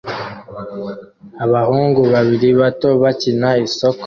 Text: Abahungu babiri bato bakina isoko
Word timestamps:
Abahungu 1.45 2.01
babiri 2.13 2.49
bato 2.61 2.89
bakina 3.01 3.49
isoko 3.65 3.99